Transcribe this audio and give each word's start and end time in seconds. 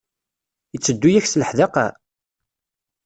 Yetteddu-ak 0.73 1.25
s 1.27 1.33
leḥdaqa? 1.41 1.87